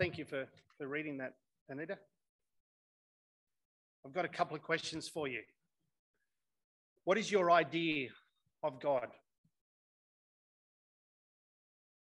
[0.00, 0.46] Thank you for,
[0.78, 1.34] for reading that,
[1.68, 1.98] Anita.
[4.02, 5.42] I've got a couple of questions for you.
[7.04, 8.08] What is your idea
[8.62, 9.08] of God?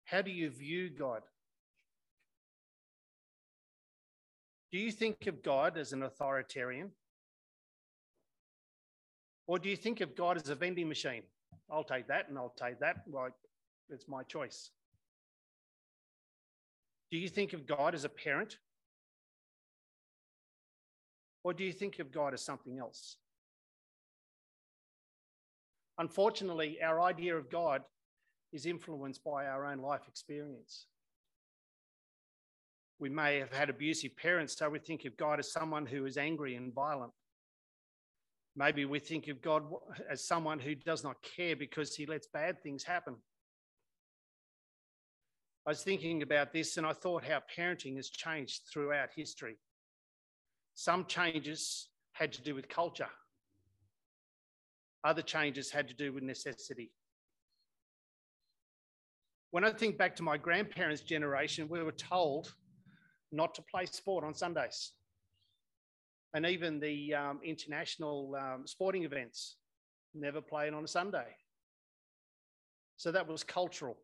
[0.04, 1.22] How do you view God?
[4.70, 6.90] Do you think of God as an authoritarian?
[9.46, 11.22] Or do you think of God as a vending machine?
[11.70, 13.04] I'll take that and I'll take that.
[13.10, 13.32] Like,
[13.88, 14.70] it's my choice.
[17.10, 18.56] Do you think of God as a parent?
[21.42, 23.16] Or do you think of God as something else?
[25.98, 27.82] Unfortunately, our idea of God
[28.52, 30.86] is influenced by our own life experience.
[32.98, 36.18] We may have had abusive parents, so we think of God as someone who is
[36.18, 37.12] angry and violent.
[38.56, 39.64] Maybe we think of God
[40.10, 43.16] as someone who does not care because he lets bad things happen.
[45.66, 49.56] I was thinking about this and I thought how parenting has changed throughout history.
[50.74, 53.08] Some changes had to do with culture,
[55.04, 56.92] other changes had to do with necessity.
[59.50, 62.54] When I think back to my grandparents' generation, we were told
[63.32, 64.92] not to play sport on Sundays.
[66.34, 69.56] And even the um, international um, sporting events
[70.14, 71.26] never played on a Sunday.
[72.96, 73.96] So that was cultural,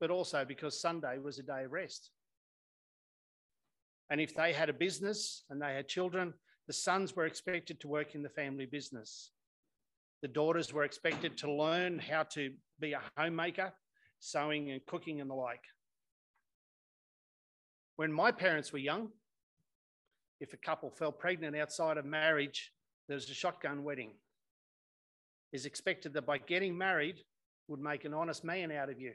[0.00, 2.10] but also because Sunday was a day of rest.
[4.10, 6.34] And if they had a business and they had children,
[6.66, 9.30] the sons were expected to work in the family business.
[10.22, 13.72] The daughters were expected to learn how to be a homemaker,
[14.20, 15.64] sewing and cooking and the like.
[17.96, 19.10] When my parents were young,
[20.40, 22.72] if a couple fell pregnant outside of marriage,
[23.06, 24.12] there was a shotgun wedding.
[25.52, 27.20] It's expected that by getting married
[27.68, 29.12] would make an honest man out of you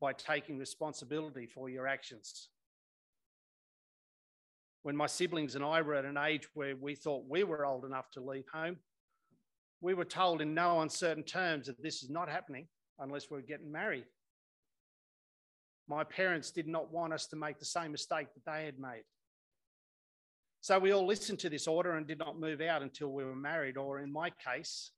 [0.00, 2.48] by taking responsibility for your actions.
[4.82, 7.84] When my siblings and I were at an age where we thought we were old
[7.84, 8.76] enough to leave home,
[9.80, 12.66] we were told in no uncertain terms that this is not happening
[12.98, 14.04] unless we're getting married.
[15.88, 19.04] My parents did not want us to make the same mistake that they had made.
[20.60, 23.36] So we all listened to this order and did not move out until we were
[23.36, 24.90] married, or in my case,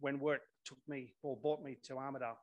[0.00, 2.36] when work took me or brought me to Armidale.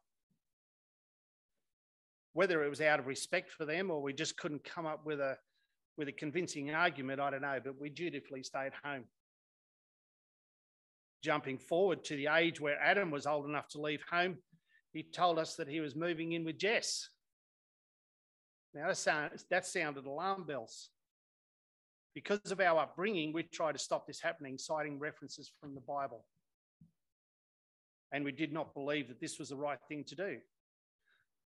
[2.37, 5.19] Whether it was out of respect for them or we just couldn't come up with
[5.19, 5.37] a
[5.97, 9.05] with a convincing argument, I don't know, but we dutifully stayed home.
[11.23, 14.37] Jumping forward to the age where Adam was old enough to leave home,
[14.93, 17.09] he told us that he was moving in with Jess.
[18.75, 20.91] Now, that, sound, that sounded alarm bells.
[22.13, 26.23] Because of our upbringing, we tried to stop this happening, citing references from the Bible.
[28.11, 30.37] And we did not believe that this was the right thing to do.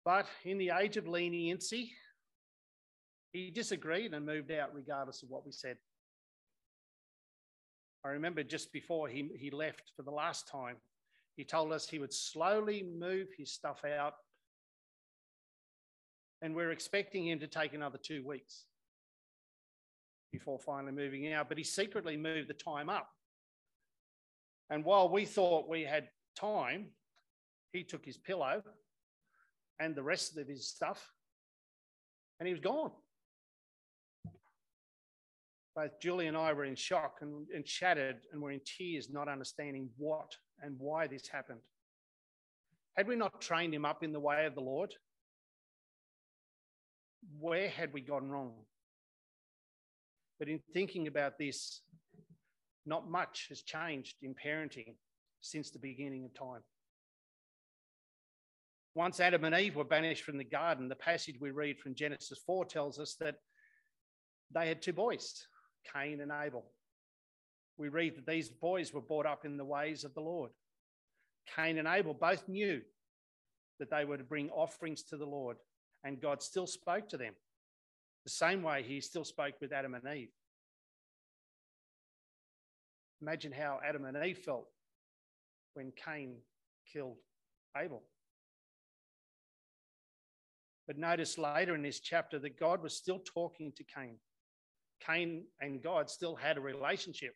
[0.04, 1.92] But in the age of leniency,
[3.34, 5.78] he disagreed and moved out regardless of what we said.
[8.04, 10.78] I remember just before he, he left for the last time,
[11.36, 14.14] he told us he would slowly move his stuff out.
[16.42, 18.66] And we're expecting him to take another two weeks
[20.32, 23.08] before finally moving out, but he secretly moved the time up.
[24.72, 26.88] And while we thought we had time,
[27.72, 28.64] he took his pillow
[29.82, 31.12] and the rest of his stuff
[32.40, 32.92] and he was gone.
[35.76, 39.28] Both Julie and I were in shock and, and shattered and were in tears, not
[39.28, 41.60] understanding what and why this happened.
[42.98, 44.94] Had we not trained him up in the way of the Lord?
[47.40, 48.54] Where had we gone wrong?
[50.40, 51.82] But in thinking about this,
[52.86, 54.96] not much has changed in parenting
[55.40, 56.62] since the beginning of time.
[58.94, 62.40] Once Adam and Eve were banished from the garden, the passage we read from Genesis
[62.46, 63.36] 4 tells us that
[64.54, 65.48] they had two boys,
[65.94, 66.66] Cain and Abel.
[67.78, 70.52] We read that these boys were brought up in the ways of the Lord.
[71.56, 72.82] Cain and Abel both knew
[73.80, 75.58] that they were to bring offerings to the Lord,
[76.04, 77.34] and God still spoke to them
[78.24, 80.30] the same way he still spoke with Adam and Eve.
[83.22, 84.68] Imagine how Adam and Eve felt
[85.74, 86.36] when Cain
[86.92, 87.18] killed
[87.78, 88.04] Abel.
[90.92, 94.18] But notice later in this chapter that God was still talking to Cain.
[95.00, 97.34] Cain and God still had a relationship.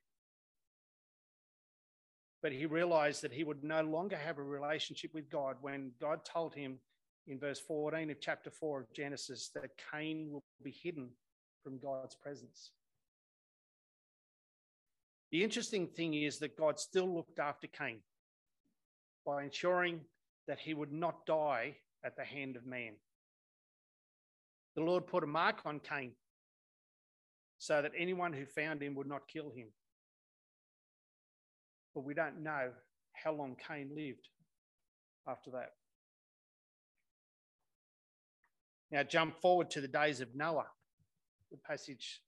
[2.44, 6.26] But he realized that he would no longer have a relationship with God when God
[6.26, 6.80] told him
[7.28, 11.12] in verse 14 of chapter 4 of Genesis that Cain will be hidden
[11.64, 12.72] from God's presence.
[15.32, 18.00] The interesting thing is that God still looked after Cain
[19.26, 20.02] by ensuring
[20.46, 22.96] that he would not die at the hand of man.
[24.76, 26.12] The Lord put a mark on Cain
[27.58, 29.68] so that anyone who found him would not kill him.
[31.94, 32.72] But we don't know
[33.14, 34.28] how long Cain lived
[35.28, 35.72] after that.
[38.92, 40.68] Now, jump forward to the days of Noah,
[41.52, 42.22] the passage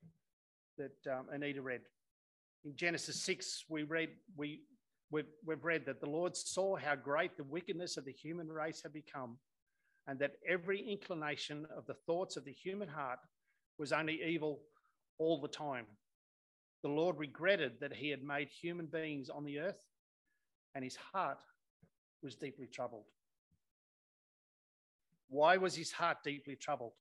[0.77, 1.81] that um, Anita read.
[2.65, 4.61] In Genesis 6, we read, we,
[5.11, 8.81] we've, we've read that the Lord saw how great the wickedness of the human race
[8.81, 9.37] had become,
[10.07, 13.19] and that every inclination of the thoughts of the human heart
[13.77, 14.61] was only evil
[15.17, 15.85] all the time.
[16.83, 19.83] The Lord regretted that he had made human beings on the earth,
[20.75, 21.39] and his heart
[22.23, 23.05] was deeply troubled.
[25.29, 26.93] Why was his heart deeply troubled?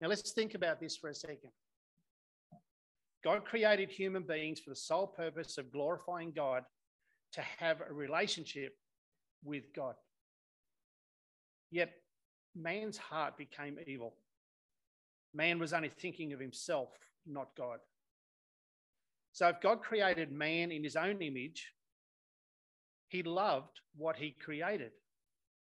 [0.00, 1.50] Now let's think about this for a second.
[3.22, 6.62] God created human beings for the sole purpose of glorifying God
[7.32, 8.74] to have a relationship
[9.42, 9.94] with God.
[11.74, 11.90] Yet
[12.54, 14.14] man's heart became evil.
[15.34, 16.90] Man was only thinking of himself,
[17.26, 17.80] not God.
[19.32, 21.72] So if God created man in his own image,
[23.08, 24.92] he loved what he created.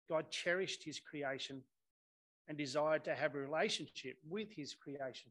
[0.09, 1.61] God cherished his creation
[2.47, 5.29] and desired to have a relationship with his creation.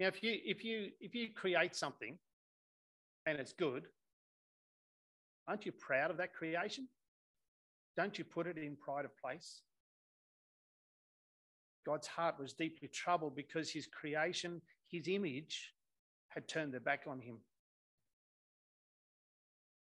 [0.00, 2.18] Now, if you if you if you create something
[3.26, 3.84] and it's good,
[5.46, 6.88] aren't you proud of that creation?
[7.98, 9.62] Don't you put it in pride of place?
[11.84, 15.74] God's heart was deeply troubled because his creation, his image,
[16.28, 17.38] had turned their back on him.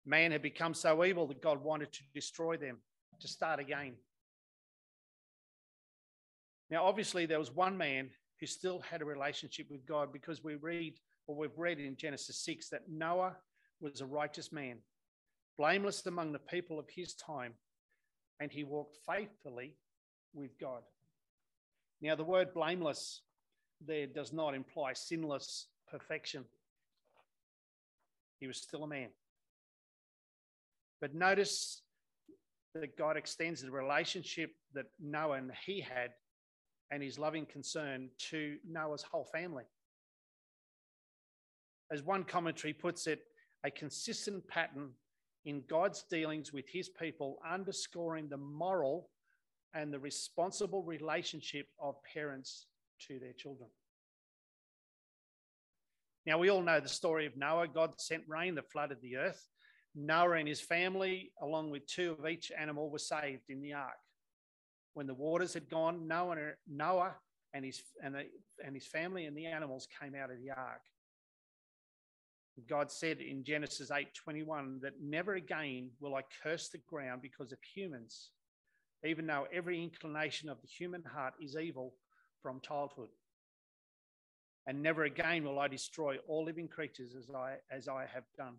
[0.06, 2.76] Man had become so evil that God wanted to destroy them,
[3.18, 3.94] to start again.
[6.70, 10.54] Now, obviously, there was one man who still had a relationship with God because we
[10.54, 13.34] read, or we've read in Genesis 6, that Noah
[13.80, 14.78] was a righteous man,
[15.58, 17.54] blameless among the people of his time,
[18.40, 19.74] and he walked faithfully
[20.32, 20.82] with God.
[22.00, 23.22] Now, the word blameless
[23.86, 26.44] there does not imply sinless perfection.
[28.40, 29.08] He was still a man.
[31.00, 31.82] But notice
[32.74, 36.10] that God extends the relationship that Noah and he had
[36.90, 39.64] and his loving concern to Noah's whole family.
[41.92, 43.20] As one commentary puts it,
[43.64, 44.90] a consistent pattern
[45.44, 49.10] in God's dealings with his people, underscoring the moral
[49.74, 52.66] and the responsible relationship of parents
[53.08, 53.68] to their children.
[56.26, 57.68] Now, we all know the story of Noah.
[57.68, 59.46] God sent rain that flooded the earth.
[59.94, 63.98] Noah and his family, along with two of each animal, were saved in the ark.
[64.94, 67.14] When the waters had gone, Noah, Noah
[67.52, 68.24] and, his, and, the,
[68.64, 70.80] and his family and the animals came out of the ark.
[72.62, 77.58] God said in Genesis 8:21 that never again will I curse the ground because of
[77.62, 78.30] humans,
[79.04, 81.96] even though every inclination of the human heart is evil
[82.42, 83.10] from childhood.
[84.66, 88.56] And never again will I destroy all living creatures as I as I have done.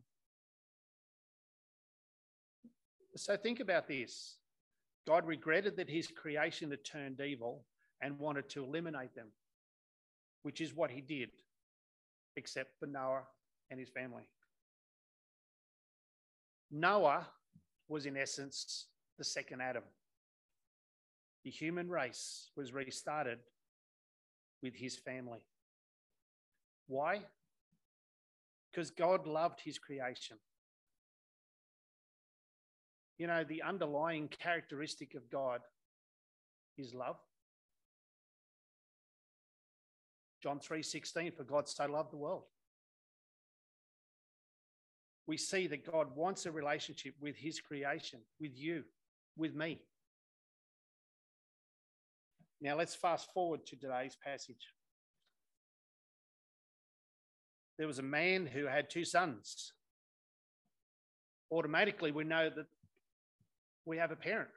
[3.16, 4.38] So think about this.
[5.08, 7.66] God regretted that his creation had turned evil
[8.02, 9.32] and wanted to eliminate them,
[10.42, 11.30] which is what he did,
[12.36, 13.26] except for Noah
[13.70, 14.24] and his family.
[16.72, 17.28] Noah
[17.88, 19.84] was, in essence, the second Adam.
[21.44, 23.40] The human race was restarted
[24.62, 25.46] with his family.
[26.88, 27.22] Why?
[28.72, 30.38] Because God loved his creation.
[33.18, 35.62] You know, the underlying characteristic of God
[36.78, 37.18] is love.
[40.42, 42.44] John 3:16 for God so loved the world.
[45.28, 48.84] We see that God wants a relationship with his creation, with you,
[49.38, 49.80] with me.
[52.62, 54.74] Now let's fast forward to today's passage.
[57.78, 59.74] There was a man who had two sons.
[61.52, 62.68] Automatically, we know that
[63.86, 64.50] we have a parent.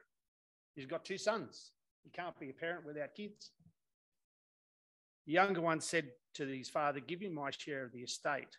[0.75, 1.71] He's got two sons.
[2.03, 3.51] He can't be a parent without kids.
[5.25, 8.55] The younger one said to his father, Give me my share of the estate.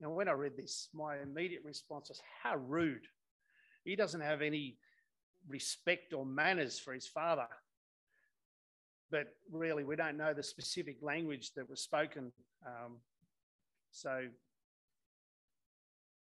[0.00, 3.06] Now, when I read this, my immediate response was, How rude.
[3.84, 4.76] He doesn't have any
[5.48, 7.46] respect or manners for his father.
[9.10, 12.32] But really, we don't know the specific language that was spoken.
[12.66, 12.96] Um,
[13.92, 14.24] so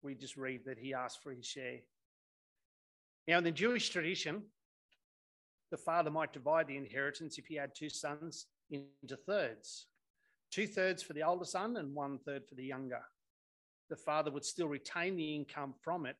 [0.01, 1.79] we just read that he asked for his share.
[3.27, 4.41] Now, in the Jewish tradition,
[5.71, 9.85] the father might divide the inheritance if he had two sons into thirds
[10.53, 13.01] two thirds for the older son and one third for the younger.
[13.93, 16.15] The father would still retain the income from it,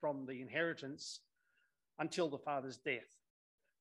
[0.00, 1.20] from the inheritance,
[1.98, 3.18] until the father's death.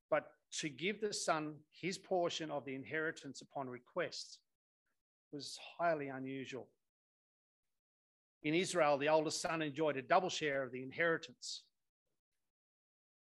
[0.10, 4.40] But to give the son his portion of the inheritance upon request
[5.32, 6.68] was highly unusual.
[8.44, 11.64] In Israel, the oldest son enjoyed a double share of the inheritance.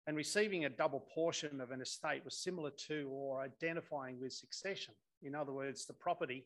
[0.07, 4.93] And receiving a double portion of an estate was similar to or identifying with succession.
[5.21, 6.45] In other words, the property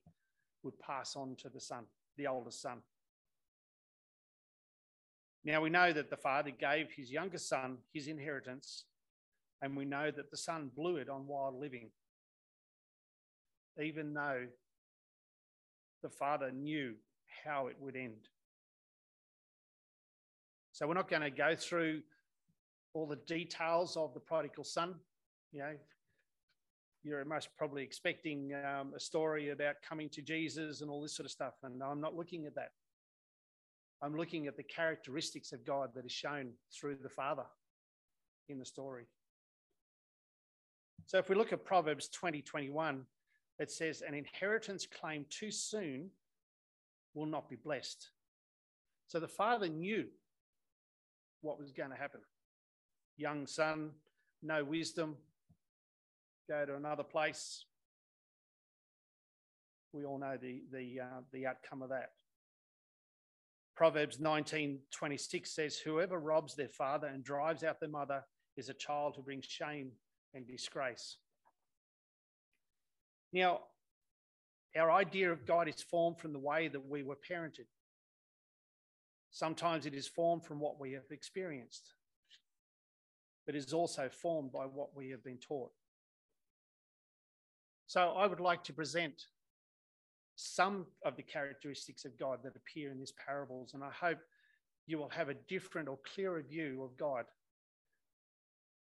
[0.64, 1.84] would pass on to the son,
[2.18, 2.82] the oldest son.
[5.48, 8.84] Now we know that the father gave his younger son his inheritance,
[9.62, 11.90] and we know that the son blew it on wild living,
[13.82, 14.46] even though
[16.04, 16.96] the father knew
[17.46, 18.28] how it would end.
[20.74, 22.02] So we're not going to go through
[22.94, 24.96] all the details of the prodigal son.
[25.54, 25.74] You know,
[27.04, 31.26] you're most probably expecting um, a story about coming to Jesus and all this sort
[31.26, 31.54] of stuff.
[31.64, 32.72] And I'm not looking at that.
[34.02, 37.46] I'm looking at the characteristics of God that is shown through the Father
[38.50, 39.06] in the story.
[41.08, 43.06] So if we look at Proverbs 20, 21,
[43.60, 46.10] it says, An inheritance claimed too soon
[47.14, 48.10] will not be blessed.
[49.08, 50.06] So the father knew
[51.42, 52.20] what was going to happen.
[53.16, 53.92] Young son,
[54.44, 55.16] no wisdom,
[56.50, 57.64] go to another place.
[59.94, 62.12] We all know the, the, uh, the outcome of that.
[63.78, 68.26] Proverbs 19:26 says, Whoever robs their father and drives out their mother
[68.58, 69.92] is a child who brings shame
[70.34, 71.18] and disgrace.
[73.32, 73.62] Now,
[74.76, 77.68] our idea of God is formed from the way that we were parented.
[79.30, 81.94] Sometimes it is formed from what we have experienced,
[83.46, 85.72] but is also formed by what we have been taught.
[87.86, 89.28] So I would like to present
[90.38, 94.20] some of the characteristics of God that appear in these parables, and I hope
[94.86, 97.26] you will have a different or clearer view of God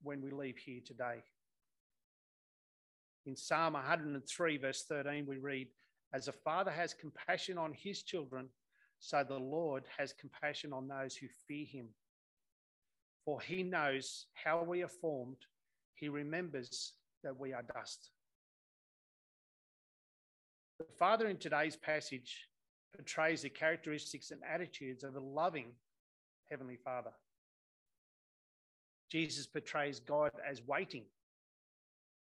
[0.02, 1.24] when we leave here today.
[3.28, 5.68] In Psalm 103, verse 13, we read,
[6.14, 8.50] As a father has compassion on his children,
[9.00, 11.90] so the Lord has compassion on those who fear him.
[13.24, 15.38] For he knows how we are formed,
[15.94, 18.10] he remembers that we are dust.
[20.78, 22.50] The Father in today's passage
[22.94, 25.68] portrays the characteristics and attitudes of a loving
[26.50, 27.12] Heavenly Father.
[29.10, 31.04] Jesus portrays God as waiting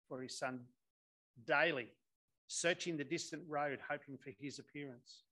[0.09, 0.61] for his Son
[1.47, 1.89] daily,
[2.49, 5.23] searching the distant road, hoping for his appearance.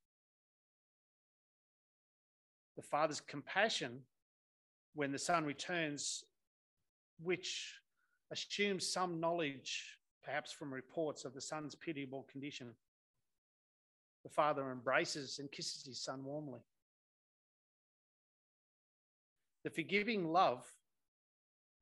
[2.76, 4.00] The Father's compassion
[4.94, 6.22] when the Son returns,
[7.20, 7.74] which
[8.30, 12.68] assumes some knowledge, perhaps from reports of the Son's pitiable condition.
[14.24, 16.60] The Father embraces and kisses his Son warmly.
[19.64, 20.64] The forgiving love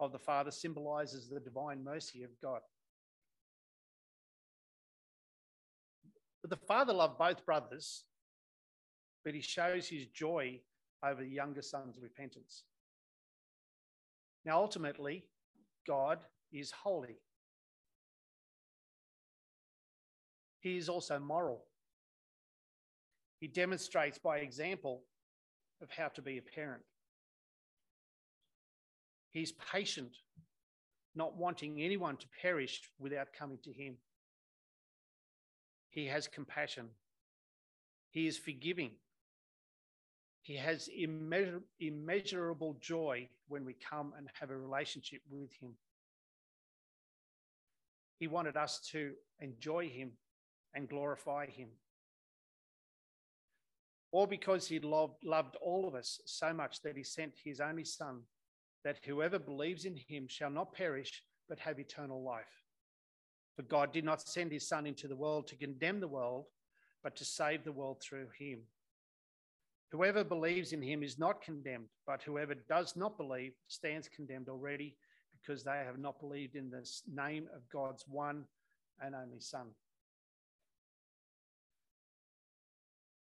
[0.00, 2.60] of the Father symbolizes the divine mercy of God.
[6.46, 8.04] But the father loved both brothers,
[9.24, 10.60] but he shows his joy
[11.04, 12.62] over the younger son's repentance.
[14.44, 15.24] Now, ultimately,
[15.88, 16.20] God
[16.52, 17.16] is holy.
[20.60, 21.64] He is also moral.
[23.38, 25.02] He demonstrates by example
[25.82, 26.82] of how to be a parent.
[29.30, 30.16] He's patient,
[31.14, 33.96] not wanting anyone to perish without coming to him.
[35.90, 36.88] He has compassion.
[38.10, 38.92] He is forgiving.
[40.42, 45.74] He has immeasur- immeasurable joy when we come and have a relationship with Him.
[48.18, 50.12] He wanted us to enjoy Him
[50.74, 51.68] and glorify Him.
[54.12, 57.84] All because He loved, loved all of us so much that He sent His only
[57.84, 58.20] Son,
[58.84, 62.44] that whoever believes in Him shall not perish but have eternal life.
[63.56, 66.44] For God did not send his Son into the world to condemn the world,
[67.02, 68.60] but to save the world through him.
[69.92, 74.96] Whoever believes in him is not condemned, but whoever does not believe stands condemned already
[75.32, 78.44] because they have not believed in the name of God's one
[79.00, 79.68] and only Son.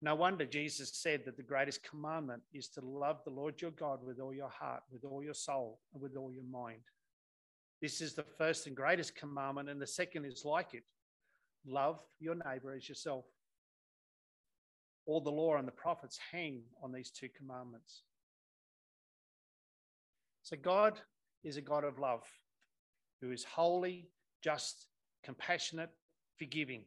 [0.01, 3.99] No wonder Jesus said that the greatest commandment is to love the Lord your God
[4.01, 6.81] with all your heart, with all your soul, and with all your mind.
[7.81, 10.83] This is the first and greatest commandment, and the second is like it
[11.67, 13.25] love your neighbor as yourself.
[15.05, 18.03] All the law and the prophets hang on these two commandments.
[20.43, 20.99] So, God
[21.43, 22.23] is a God of love
[23.21, 24.07] who is holy,
[24.41, 24.87] just,
[25.23, 25.89] compassionate,
[26.37, 26.83] forgiving.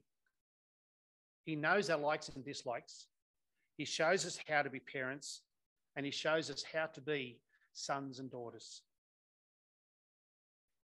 [1.45, 3.07] He knows our likes and dislikes.
[3.77, 5.43] He shows us how to be parents,
[5.97, 7.41] and He shows us how to be
[7.73, 8.83] sons and daughters.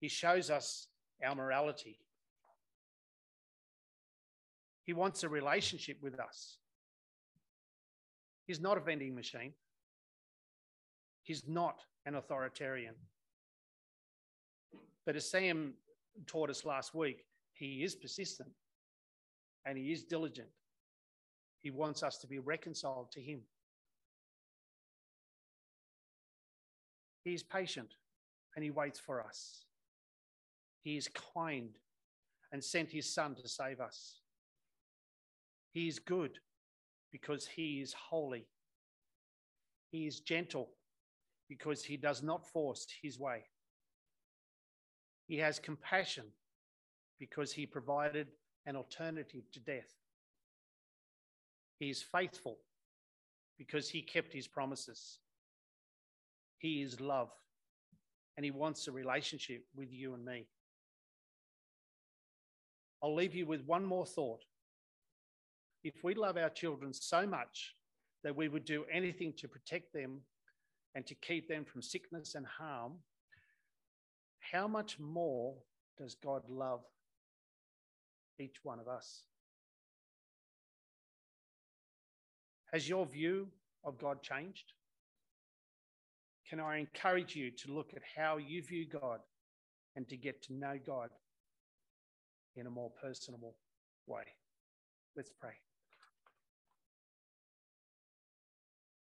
[0.00, 0.88] He shows us
[1.24, 1.98] our morality.
[4.84, 6.58] He wants a relationship with us.
[8.46, 9.52] He's not a vending machine.
[11.22, 12.94] He's not an authoritarian.
[15.04, 15.74] But as Sam
[16.26, 18.50] taught us last week, he is persistent
[19.66, 20.48] and he is diligent.
[21.60, 23.40] He wants us to be reconciled to him.
[27.24, 27.88] He is patient
[28.54, 29.64] and he waits for us.
[30.84, 31.70] He is kind
[32.52, 34.20] and sent his son to save us.
[35.72, 36.38] He is good
[37.10, 38.46] because he is holy.
[39.90, 40.70] He is gentle
[41.48, 43.42] because he does not force his way.
[45.26, 46.26] He has compassion
[47.18, 48.28] because he provided
[48.66, 49.94] an alternative to death.
[51.78, 52.58] He is faithful
[53.58, 55.18] because he kept his promises.
[56.58, 57.30] He is love
[58.36, 60.46] and he wants a relationship with you and me.
[63.02, 64.42] I'll leave you with one more thought.
[65.84, 67.74] If we love our children so much
[68.24, 70.20] that we would do anything to protect them
[70.94, 72.94] and to keep them from sickness and harm,
[74.40, 75.54] how much more
[75.98, 76.80] does God love
[78.40, 79.22] each one of us?
[82.72, 83.48] Has your view
[83.84, 84.72] of God changed?
[86.48, 89.20] Can I encourage you to look at how you view God
[89.96, 91.10] and to get to know God
[92.54, 93.56] in a more personable
[94.06, 94.22] way?
[95.16, 95.54] Let's pray.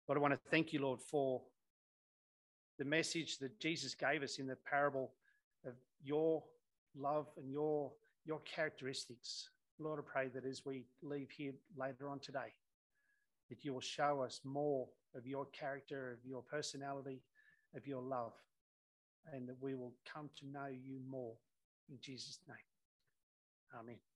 [0.08, 1.42] Lord, I want to thank you, Lord, for
[2.78, 5.12] the message that Jesus gave us in the parable
[5.66, 5.74] of
[6.04, 6.44] your
[6.98, 7.92] love and your,
[8.25, 9.50] your characteristics.
[9.80, 12.54] Lord, I pray that as we leave here later on today,
[13.50, 17.22] that you will show us more of your character, of your personality,
[17.75, 18.34] of your love,
[19.34, 21.34] and that we will come to know you more.
[21.90, 22.58] In Jesus' name.
[23.80, 24.11] Amen.